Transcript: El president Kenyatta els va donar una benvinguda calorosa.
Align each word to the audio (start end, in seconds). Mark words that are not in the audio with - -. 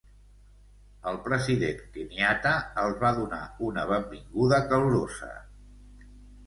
El 1.11 1.19
president 1.27 1.83
Kenyatta 1.97 2.55
els 2.85 2.99
va 3.05 3.13
donar 3.21 3.43
una 3.69 3.85
benvinguda 3.95 4.65
calorosa. 4.75 5.33